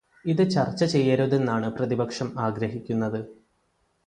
[0.25, 3.21] ഇതു ചർച്ച ചെയ്യരുതെന്നാണ് പ്രതിപക്ഷം ആഗ്രഹിക്കുന്നത്.